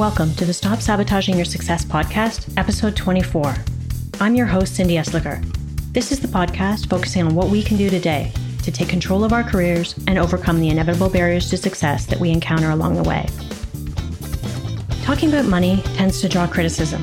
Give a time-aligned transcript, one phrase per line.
[0.00, 3.54] Welcome to the Stop Sabotaging Your Success podcast, episode 24.
[4.18, 5.44] I'm your host, Cindy Esliger.
[5.92, 8.32] This is the podcast focusing on what we can do today
[8.62, 12.30] to take control of our careers and overcome the inevitable barriers to success that we
[12.30, 13.28] encounter along the way.
[15.02, 17.02] Talking about money tends to draw criticism,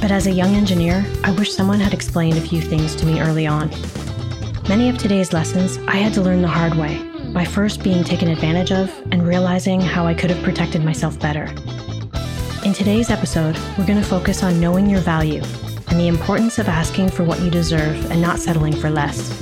[0.00, 3.20] but as a young engineer, I wish someone had explained a few things to me
[3.20, 3.68] early on.
[4.66, 8.28] Many of today's lessons I had to learn the hard way by first being taken
[8.28, 11.54] advantage of and realizing how I could have protected myself better.
[12.64, 15.42] In today's episode, we're going to focus on knowing your value
[15.88, 19.38] and the importance of asking for what you deserve and not settling for less.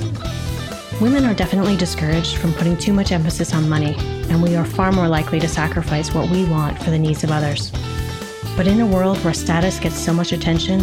[0.99, 3.95] Women are definitely discouraged from putting too much emphasis on money,
[4.27, 7.31] and we are far more likely to sacrifice what we want for the needs of
[7.31, 7.71] others.
[8.57, 10.81] But in a world where status gets so much attention,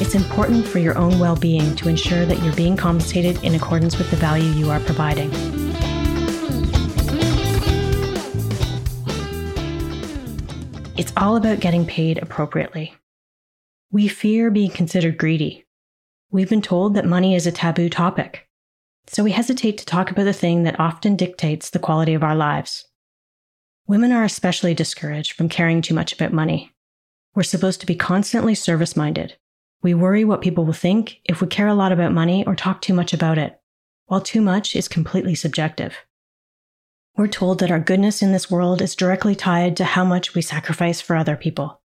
[0.00, 3.98] it's important for your own well being to ensure that you're being compensated in accordance
[3.98, 5.30] with the value you are providing.
[10.94, 12.94] It's all about getting paid appropriately.
[13.90, 15.64] We fear being considered greedy.
[16.30, 18.46] We've been told that money is a taboo topic.
[19.06, 22.36] So we hesitate to talk about the thing that often dictates the quality of our
[22.36, 22.88] lives.
[23.86, 26.74] Women are especially discouraged from caring too much about money.
[27.34, 29.38] We're supposed to be constantly service minded.
[29.82, 32.82] We worry what people will think if we care a lot about money or talk
[32.82, 33.58] too much about it,
[34.06, 35.96] while too much is completely subjective.
[37.16, 40.40] We're told that our goodness in this world is directly tied to how much we
[40.40, 41.82] sacrifice for other people.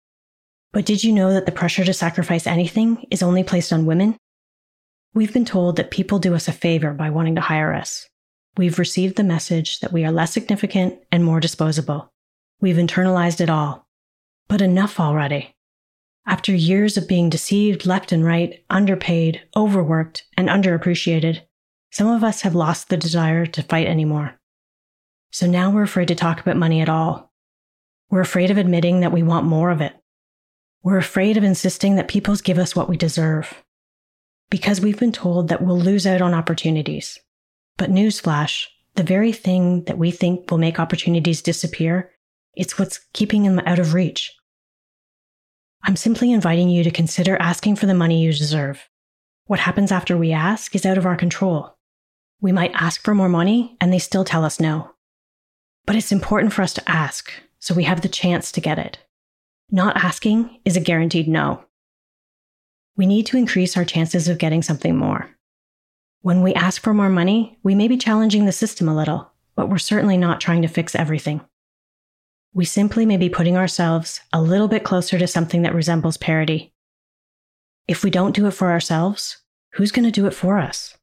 [0.72, 4.17] But did you know that the pressure to sacrifice anything is only placed on women?
[5.16, 8.08] We've been told that people do us a favor by wanting to hire us.
[8.58, 12.12] We've received the message that we are less significant and more disposable.
[12.62, 13.88] We've internalized it all.
[14.48, 15.56] But enough already.
[16.28, 21.42] After years of being deceived left and right, underpaid, overworked, and underappreciated,
[21.92, 24.39] some of us have lost the desire to fight anymore.
[25.36, 27.30] So now we're afraid to talk about money at all.
[28.09, 29.94] We're afraid of admitting that we want more of it.
[30.82, 33.65] We're afraid of insisting that people give us what we deserve.
[34.49, 37.20] Because we've been told that we'll lose out on opportunities.
[37.76, 42.14] But newsflash, the very thing that we think will make opportunities disappear,
[42.54, 44.33] it's what's keeping them out of reach.
[45.83, 48.87] I'm simply inviting you to consider asking for the money you deserve.
[49.48, 51.76] What happens after we ask is out of our control.
[52.39, 54.95] We might ask for more money and they still tell us no.
[55.86, 59.00] But it's important for us to ask so we have the chance to get it.
[59.72, 61.66] Not asking is a guaranteed no.
[62.96, 65.30] We need to increase our chances of getting something more.
[66.22, 69.70] When we ask for more money, we may be challenging the system a little, but
[69.70, 71.42] we're certainly not trying to fix everything.
[72.54, 76.73] We simply may be putting ourselves a little bit closer to something that resembles parity.
[77.88, 79.38] If we don't do it for ourselves,
[79.73, 80.98] who's going to do it for us?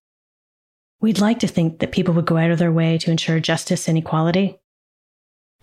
[1.01, 3.87] We'd like to think that people would go out of their way to ensure justice
[3.87, 4.61] and equality,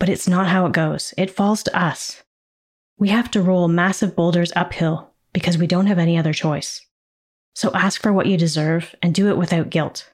[0.00, 1.14] but it's not how it goes.
[1.16, 2.24] It falls to us.
[2.98, 6.84] We have to roll massive boulders uphill because we don't have any other choice.
[7.54, 10.10] So ask for what you deserve and do it without guilt.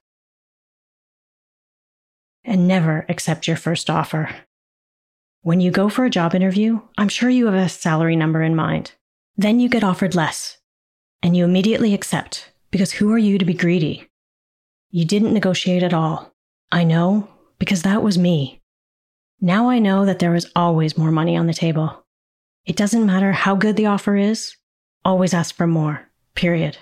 [2.44, 4.28] And never accept your first offer.
[5.42, 8.56] When you go for a job interview, I'm sure you have a salary number in
[8.56, 8.92] mind.
[9.36, 10.58] Then you get offered less,
[11.22, 14.08] and you immediately accept because who are you to be greedy?
[14.90, 16.32] You didn't negotiate at all.
[16.72, 18.60] I know because that was me.
[19.40, 22.04] Now I know that there is always more money on the table.
[22.64, 24.56] It doesn't matter how good the offer is,
[25.04, 26.78] always ask for more, period.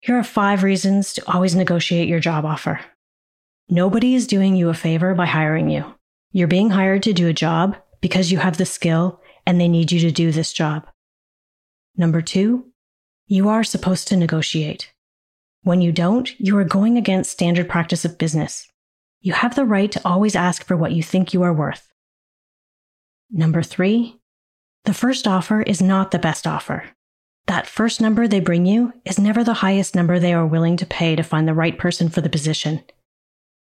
[0.00, 2.80] Here are five reasons to always negotiate your job offer.
[3.68, 5.84] Nobody is doing you a favor by hiring you.
[6.32, 9.92] You're being hired to do a job because you have the skill and they need
[9.92, 10.86] you to do this job.
[11.96, 12.66] Number two,
[13.26, 14.92] you are supposed to negotiate.
[15.62, 18.69] When you don't, you are going against standard practice of business.
[19.20, 21.92] You have the right to always ask for what you think you are worth.
[23.30, 24.18] Number three,
[24.84, 26.84] the first offer is not the best offer.
[27.46, 30.86] That first number they bring you is never the highest number they are willing to
[30.86, 32.82] pay to find the right person for the position.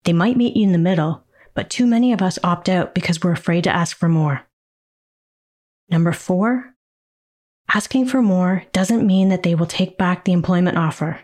[0.04, 3.22] They might meet you in the middle, but too many of us opt out because
[3.22, 4.42] we're afraid to ask for more.
[5.88, 6.74] Number four,
[7.72, 11.20] asking for more doesn't mean that they will take back the employment offer.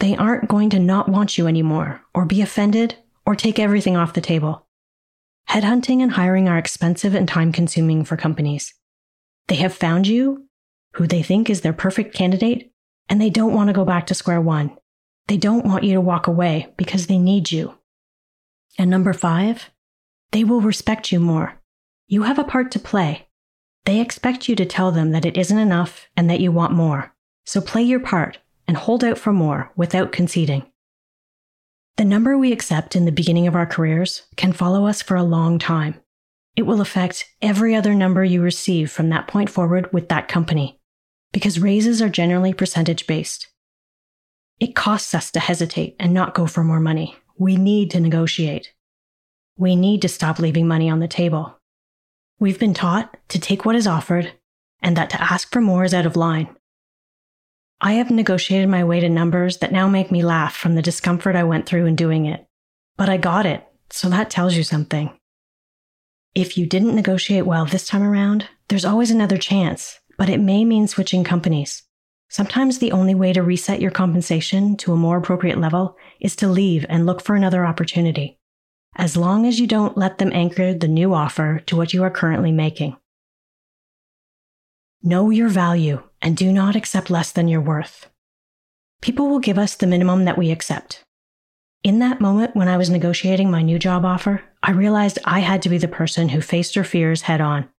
[0.00, 2.96] They aren't going to not want you anymore or be offended
[3.30, 4.66] or take everything off the table.
[5.48, 8.74] Headhunting and hiring are expensive and time consuming for companies.
[9.46, 10.48] They have found you,
[10.94, 12.72] who they think is their perfect candidate,
[13.08, 14.76] and they don't want to go back to square one.
[15.28, 17.78] They don't want you to walk away because they need you.
[18.76, 19.70] And number five,
[20.32, 21.54] they will respect you more.
[22.08, 23.28] You have a part to play.
[23.84, 27.14] They expect you to tell them that it isn't enough and that you want more.
[27.46, 30.69] So play your part and hold out for more without conceding.
[32.00, 35.22] The number we accept in the beginning of our careers can follow us for a
[35.22, 36.00] long time.
[36.56, 40.78] it will affect every other number you receive from that point forward with that company,
[41.32, 43.48] because raises are generally percentage based.
[44.58, 47.16] It costs us to hesitate and not go for more money.
[47.38, 48.72] We need to negotiate.
[49.56, 51.58] We need to stop leaving money on the table.
[52.38, 54.32] We've been taught to take what is offered
[54.82, 56.54] and that to ask for more is out of line.
[57.82, 61.34] I have negotiated my way to numbers that now make me laugh from the discomfort
[61.34, 62.46] I went through in doing it.
[62.98, 65.10] But I got it, so that tells you something.
[66.34, 70.64] If you didn't negotiate well this time around, there's always another chance, but it may
[70.66, 71.82] mean switching companies.
[72.28, 76.48] Sometimes the only way to reset your compensation to a more appropriate level is to
[76.48, 78.38] leave and look for another opportunity,
[78.94, 82.10] as long as you don't let them anchor the new offer to what you are
[82.10, 82.96] currently making.
[85.02, 88.10] Know your value and do not accept less than your worth.
[89.00, 91.02] People will give us the minimum that we accept.
[91.82, 95.62] In that moment when I was negotiating my new job offer, I realized I had
[95.62, 97.70] to be the person who faced her fears head on.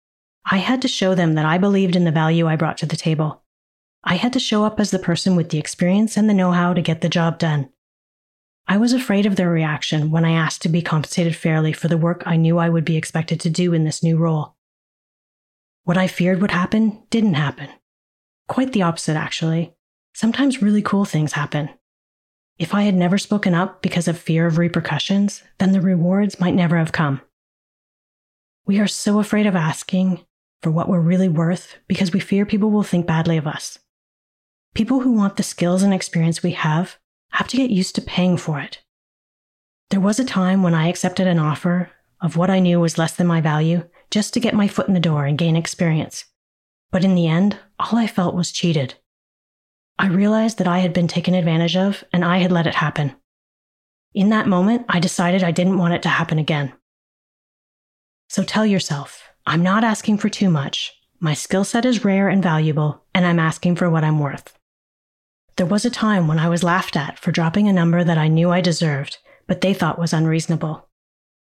[0.51, 2.97] I had to show them that I believed in the value I brought to the
[2.97, 3.43] table.
[4.03, 6.73] I had to show up as the person with the experience and the know how
[6.73, 7.69] to get the job done.
[8.67, 11.99] I was afraid of their reaction when I asked to be compensated fairly for the
[11.99, 14.57] work I knew I would be expected to do in this new role.
[15.91, 17.69] What I feared would happen didn't happen.
[18.47, 19.75] Quite the opposite, actually.
[20.15, 21.69] Sometimes really cool things happen.
[22.61, 26.55] If I had never spoken up because of fear of repercussions, then the rewards might
[26.55, 27.23] never have come.
[28.67, 30.25] We are so afraid of asking
[30.63, 33.81] for what we're really worth because we fear people will think badly of us.
[34.77, 36.99] People who want the skills and experience we have
[37.33, 38.81] have to get used to paying for it.
[39.89, 41.91] There was a time when I accepted an offer
[42.21, 44.95] of what I knew was less than my value just to get my foot in
[44.95, 46.25] the door and gain experience.
[46.91, 48.95] But in the end, all I felt was cheated.
[49.99, 53.15] I realized that I had been taken advantage of and I had let it happen.
[54.15, 56.73] In that moment, I decided I didn't want it to happen again.
[58.29, 60.93] So tell yourself, I'm not asking for too much.
[61.21, 64.57] My skill set is rare and valuable, and I'm asking for what I'm worth.
[65.57, 68.29] There was a time when I was laughed at for dropping a number that I
[68.29, 70.89] knew I deserved, but they thought was unreasonable.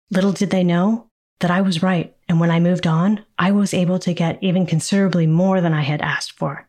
[0.09, 1.09] Little did they know
[1.42, 4.65] that I was right, and when I moved on, I was able to get even
[4.65, 6.68] considerably more than I had asked for.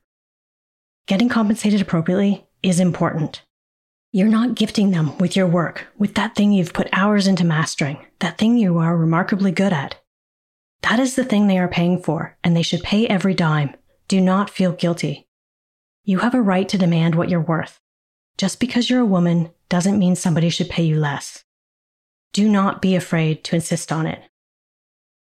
[1.07, 3.43] Getting compensated appropriately is important.
[4.13, 7.99] You're not gifting them with your work, with that thing you've put hours into mastering,
[8.21, 9.97] that thing you are remarkably good at.
[10.83, 13.75] That is the thing they are paying for, and they should pay every dime.
[14.07, 15.29] Do not feel guilty.
[16.05, 17.81] You have a right to demand what you're worth.
[18.39, 21.45] Just because you're a woman doesn't mean somebody should pay you less.
[22.33, 24.23] Do not be afraid to insist on it.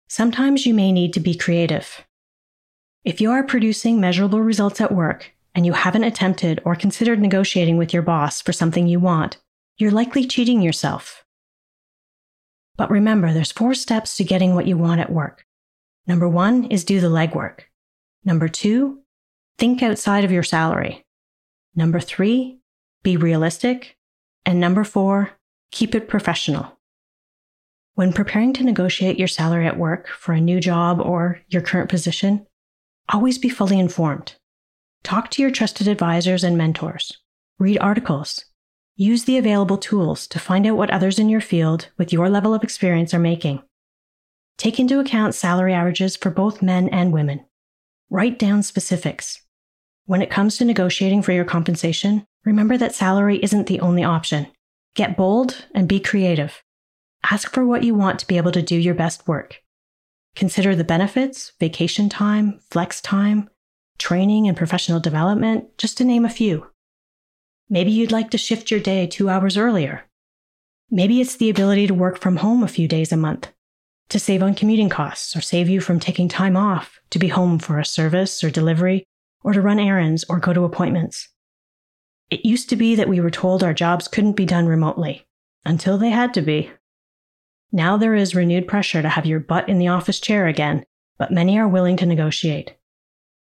[0.09, 2.05] Sometimes you may need to be creative.
[3.05, 7.79] If you are producing measurable results at work, and you haven't attempted or considered negotiating
[7.79, 9.39] with your boss for something you want,
[9.79, 11.25] you're likely cheating yourself.
[12.77, 15.47] But remember, there's four steps to getting what you want at work.
[16.07, 17.61] Number one is do the legwork.
[18.23, 19.01] Number two,
[19.57, 21.07] think outside of your salary.
[21.75, 22.59] Number three,
[23.03, 23.97] be realistic.
[24.45, 25.31] And number four,
[25.73, 26.76] keep it professional.
[27.97, 31.89] When preparing to negotiate your salary at work for a new job or your current
[31.89, 32.47] position,
[33.09, 34.35] always be fully informed.
[35.03, 37.17] Talk to your trusted advisors and mentors.
[37.59, 38.45] Read articles.
[38.97, 42.53] Use the available tools to find out what others in your field with your level
[42.53, 43.63] of experience are making.
[44.59, 47.47] Take into account salary averages for both men and women.
[48.11, 49.41] Write down specifics.
[50.05, 54.49] When it comes to negotiating for your compensation, remember that salary isn't the only option.
[54.95, 56.63] Get bold and be creative.
[57.31, 59.63] Ask for what you want to be able to do your best work.
[60.37, 63.49] Consider the benefits, vacation time, flex time,
[63.99, 66.67] training and professional development, just to name a few.
[67.69, 70.05] Maybe you'd like to shift your day two hours earlier.
[70.91, 73.49] Maybe it's the ability to work from home a few days a month,
[74.11, 77.59] to save on commuting costs or save you from taking time off to be home
[77.59, 79.05] for a service or delivery
[79.43, 81.29] or to run errands or go to appointments.
[82.31, 85.27] It used to be that we were told our jobs couldn't be done remotely
[85.65, 86.71] until they had to be.
[87.73, 90.85] Now there is renewed pressure to have your butt in the office chair again,
[91.19, 92.77] but many are willing to negotiate.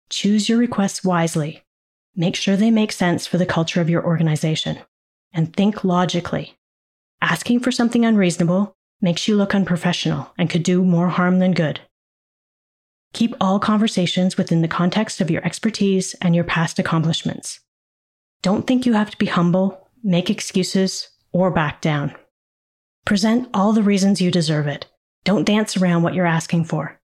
[0.08, 1.64] Choose your requests wisely.
[2.14, 4.78] Make sure they make sense for the culture of your organization.
[5.32, 6.56] And think logically.
[7.20, 11.80] Asking for something unreasonable makes you look unprofessional and could do more harm than good.
[13.12, 17.60] Keep all conversations within the context of your expertise and your past accomplishments.
[18.42, 22.14] Don't think you have to be humble, make excuses, or back down.
[23.04, 24.86] Present all the reasons you deserve it.
[25.24, 26.98] Don't dance around what you're asking for.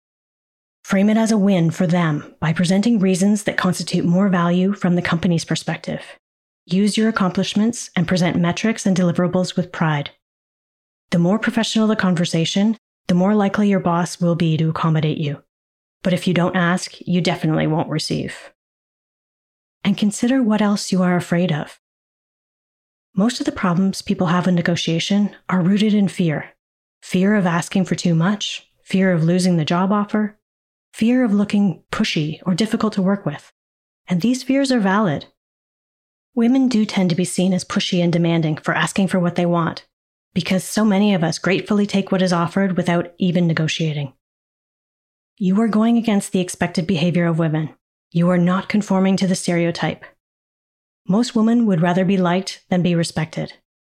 [0.83, 4.95] Frame it as a win for them by presenting reasons that constitute more value from
[4.95, 6.02] the company's perspective.
[6.66, 10.11] Use your accomplishments and present metrics and deliverables with pride.
[11.11, 12.76] The more professional the conversation,
[13.09, 15.42] the more likely your boss will be to accommodate you.
[16.02, 18.52] But if you don't ask, you definitely won't receive.
[19.83, 21.80] And consider what else you are afraid of.
[23.14, 26.52] Most of the problems people have in negotiation are rooted in fear
[27.02, 30.38] fear of asking for too much, fear of losing the job offer,
[30.93, 33.52] fear of looking pushy or difficult to work with.
[34.07, 35.26] And these fears are valid.
[36.35, 39.47] Women do tend to be seen as pushy and demanding for asking for what they
[39.47, 39.87] want,
[40.35, 44.12] because so many of us gratefully take what is offered without even negotiating.
[45.38, 47.75] You are going against the expected behavior of women.
[48.11, 50.05] You are not conforming to the stereotype.
[51.11, 53.55] Most women would rather be liked than be respected,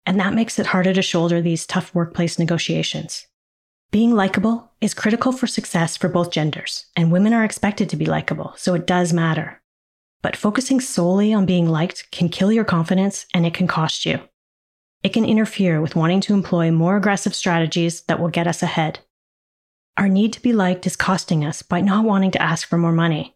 [0.05, 3.27] and that makes it harder to shoulder these tough workplace negotiations.
[3.91, 8.05] Being likable is critical for success for both genders, and women are expected to be
[8.05, 9.61] likable, so it does matter.
[10.21, 14.21] But focusing solely on being liked can kill your confidence and it can cost you.
[15.03, 18.99] It can interfere with wanting to employ more aggressive strategies that will get us ahead.
[19.97, 22.93] Our need to be liked is costing us by not wanting to ask for more
[22.93, 23.35] money.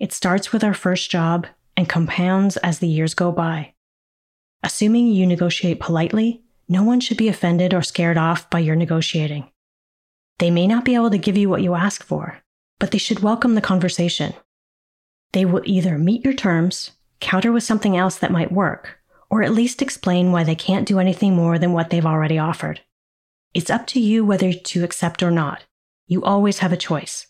[0.00, 3.74] It starts with our first job and compounds as the years go by.
[4.62, 9.50] Assuming you negotiate politely, no one should be offended or scared off by your negotiating.
[10.38, 12.42] They may not be able to give you what you ask for,
[12.78, 14.34] but they should welcome the conversation.
[15.32, 18.98] They will either meet your terms, counter with something else that might work,
[19.30, 22.80] or at least explain why they can't do anything more than what they've already offered.
[23.54, 25.64] It's up to you whether to accept or not.
[26.06, 27.26] You always have a choice.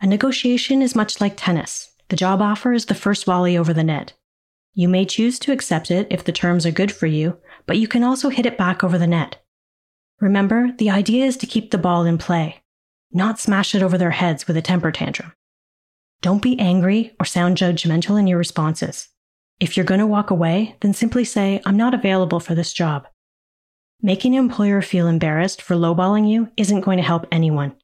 [0.00, 1.89] A negotiation is much like tennis.
[2.10, 4.14] The job offer is the first volley over the net.
[4.74, 7.86] You may choose to accept it if the terms are good for you, but you
[7.86, 9.38] can also hit it back over the net.
[10.20, 12.62] Remember, the idea is to keep the ball in play,
[13.12, 15.32] not smash it over their heads with a temper tantrum.
[16.20, 19.08] Don't be angry or sound judgmental in your responses.
[19.60, 23.06] If you're going to walk away, then simply say, I'm not available for this job.
[24.02, 27.76] Making an employer feel embarrassed for lowballing you isn't going to help anyone.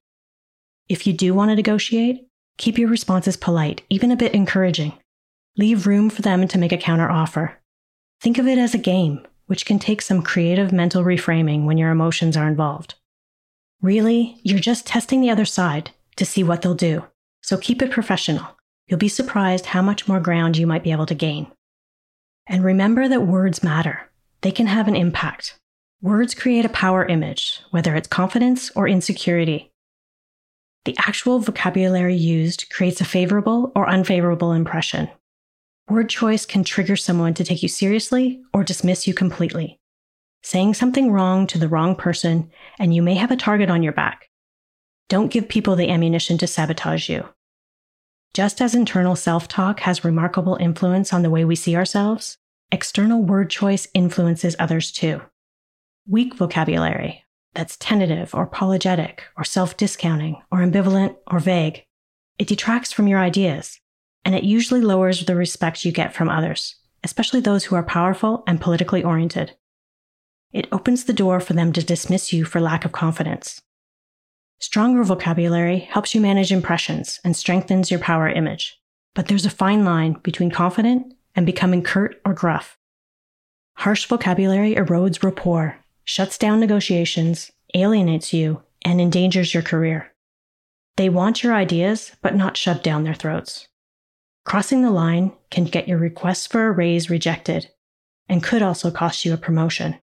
[0.89, 2.27] If you do want to negotiate,
[2.57, 4.93] keep your responses polite, even a bit encouraging.
[5.57, 7.55] Leave room for them to make a counteroffer.
[8.21, 11.91] Think of it as a game, which can take some creative mental reframing when your
[11.91, 12.95] emotions are involved.
[13.83, 17.05] Really, you're just testing the other side to see what they'll do,
[17.43, 18.57] so keep it professional.
[18.87, 21.49] You'll be surprised how much more ground you might be able to gain.
[22.47, 24.09] And remember that words matter.
[24.43, 25.59] They can have an impact.
[26.01, 29.73] Words create a power image, whether it's confidence or insecurity.
[30.87, 35.11] The actual vocabulary used creates a favorable or unfavorable impression.
[35.89, 39.81] Word choice can trigger someone to take you seriously or dismiss you completely.
[40.45, 43.95] Saying something wrong to the wrong person, and you may have a target on your
[43.95, 44.31] back.
[45.09, 47.29] Don't give people the ammunition to sabotage you.
[48.33, 52.39] Just as internal self talk has remarkable influence on the way we see ourselves,
[52.71, 55.21] external word choice influences others too.
[56.07, 57.25] Weak vocabulary,
[57.57, 61.85] that's tentative or apologetic or self discounting or ambivalent or vague,
[62.39, 63.81] it detracts from your ideas
[64.25, 68.43] and it usually lowers the respect you get from others, especially those who are powerful
[68.47, 69.57] and politically oriented.
[70.53, 73.63] It opens the door for them to dismiss you for lack of confidence.
[74.59, 78.81] Stronger vocabulary helps you manage impressions and strengthens your power image,
[79.15, 82.77] but there's a fine line between confident and becoming curt or gruff.
[83.77, 90.15] Harsh vocabulary erodes rapport, shuts down negotiations, alienates you, and endangers your career.
[90.97, 93.69] They want your ideas, but not shove down their throats.
[94.45, 97.69] Crossing the line can get your request for a raise rejected
[98.29, 99.97] and could also cost you a promotion.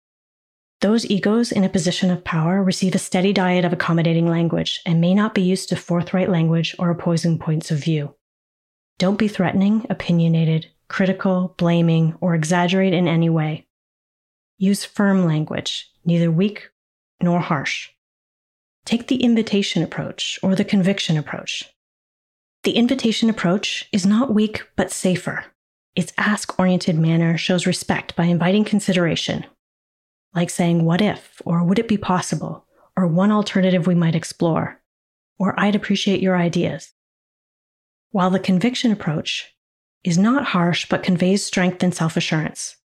[0.82, 5.00] Those egos in a position of power receive a steady diet of accommodating language and
[5.00, 8.16] may not be used to forthright language or opposing points of view.
[9.00, 13.66] Don't be threatening, opinionated, critical, blaming, or exaggerate in any way.
[14.58, 16.70] Use firm language, neither weak
[17.22, 17.90] nor harsh.
[18.86, 21.64] Take the invitation approach or the conviction approach.
[22.64, 25.46] The invitation approach is not weak, but safer.
[25.96, 29.46] Its ask oriented manner shows respect by inviting consideration,
[30.34, 31.42] like saying, What if?
[31.46, 32.66] or Would it be possible?
[32.96, 34.82] or one alternative we might explore,
[35.40, 36.92] or I'd appreciate your ideas.
[38.12, 39.54] While the conviction approach
[40.04, 42.78] is not harsh but conveys strength and self assurance.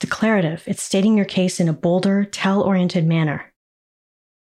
[0.00, 3.52] Declarative, it's stating your case in a bolder, tell oriented manner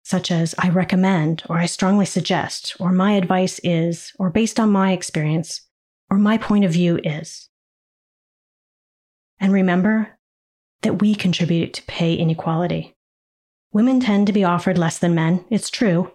[0.07, 4.71] such as I recommend, or I strongly suggest, or my advice is, or based on
[4.71, 5.63] my experience,
[6.09, 7.49] or my point of view is.
[9.41, 10.17] And remember
[10.83, 12.95] that we contribute to pay inequality.
[13.73, 16.13] Women tend to be offered less than men, it's true.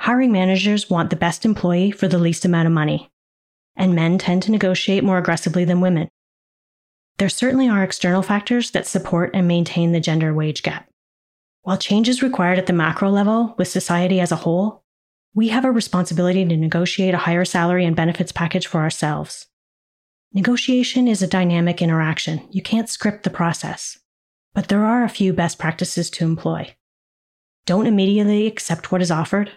[0.00, 3.12] Hiring managers want the best employee for the least amount of money,
[3.76, 6.08] and men tend to negotiate more aggressively than women.
[7.20, 10.88] There certainly are external factors that support and maintain the gender wage gap.
[11.60, 14.84] While change is required at the macro level with society as a whole,
[15.34, 19.48] we have a responsibility to negotiate a higher salary and benefits package for ourselves.
[20.32, 22.48] Negotiation is a dynamic interaction.
[22.52, 23.98] You can't script the process.
[24.54, 26.74] But there are a few best practices to employ.
[27.66, 29.50] Don't immediately accept what is offered.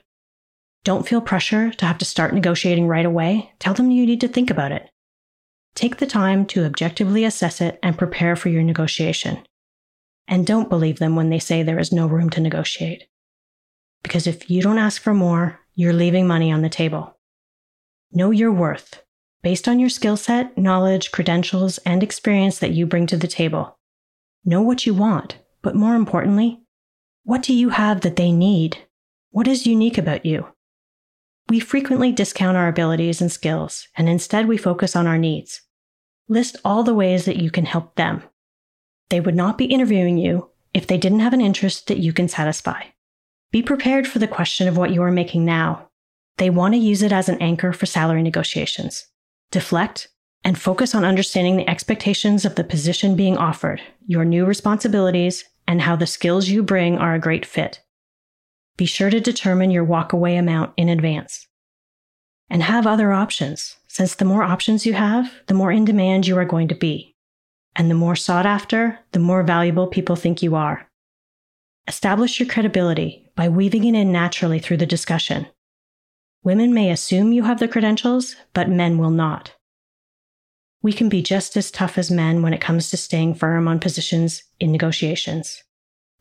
[0.84, 3.54] Don't feel pressure to have to start negotiating right away.
[3.60, 4.90] Tell them you need to think about it.
[5.76, 9.40] Take the time to objectively assess it and prepare for your negotiation.
[10.28, 13.06] And don't believe them when they say there is no room to negotiate.
[14.04, 17.18] Because if you don't ask for more, you're leaving money on the table.
[18.12, 19.04] Know your worth
[19.42, 23.78] based on your skill set, knowledge, credentials, and experience that you bring to the table.
[24.46, 26.62] Know what you want, but more importantly,
[27.24, 28.78] what do you have that they need?
[29.32, 30.48] What is unique about you?
[31.50, 35.62] We frequently discount our abilities and skills, and instead we focus on our needs.
[36.30, 38.24] List all the ways that you can help them.
[39.10, 42.28] They would not be interviewing you if they didn't have an interest that you can
[42.28, 42.84] satisfy.
[43.52, 45.90] Be prepared for the question of what you are making now.
[46.38, 49.06] They want to use it as an anchor for salary negotiations.
[49.52, 50.08] Deflect
[50.44, 55.82] and focus on understanding the expectations of the position being offered, your new responsibilities, and
[55.82, 57.82] how the skills you bring are a great fit.
[58.78, 61.48] Be sure to determine your walkaway amount in advance.
[62.50, 66.38] And have other options, since the more options you have, the more in demand you
[66.38, 67.16] are going to be.
[67.76, 70.88] And the more sought after, the more valuable people think you are.
[71.88, 75.48] Establish your credibility by weaving it in naturally through the discussion.
[76.44, 79.56] Women may assume you have the credentials, but men will not.
[80.82, 83.80] We can be just as tough as men when it comes to staying firm on
[83.80, 85.63] positions in negotiations.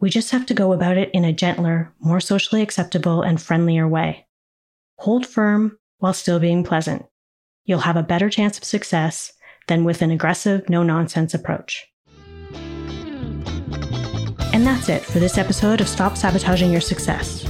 [0.03, 3.87] We just have to go about it in a gentler, more socially acceptable, and friendlier
[3.87, 4.27] way.
[4.99, 7.07] Hold firm while still being pleasant.
[7.67, 9.33] You'll have a better chance of success
[9.69, 11.87] than with an aggressive, no nonsense approach.
[14.53, 17.49] And that's it for this episode of Stop Sabotaging Your Success.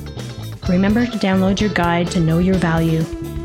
[0.68, 3.00] Remember to download your guide to know your value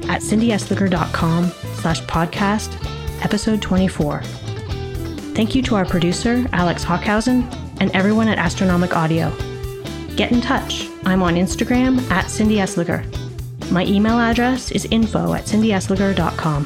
[0.10, 2.76] at cindyesliger.com slash podcast
[3.24, 4.22] episode 24.
[5.34, 9.32] Thank you to our producer, Alex Hockhausen, and everyone at Astronomic Audio.
[10.16, 10.88] Get in touch.
[11.06, 13.04] I'm on Instagram at Cindy Esliger.
[13.72, 16.66] My email address is info at cindyesliger.com.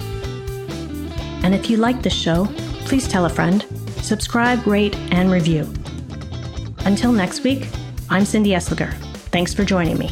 [1.44, 2.46] And if you like this show,
[2.86, 3.66] please tell a friend,
[4.02, 5.72] subscribe, rate, and review.
[6.86, 7.68] Until next week,
[8.10, 8.94] I'm Cindy Esliger.
[9.32, 10.10] Thanks for joining me.